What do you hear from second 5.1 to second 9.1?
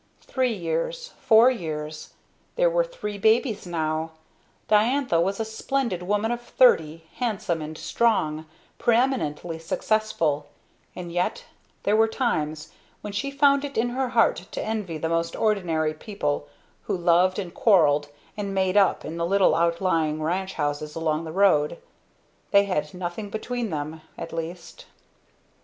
was a splendid woman of thirty, handsome and strong, pre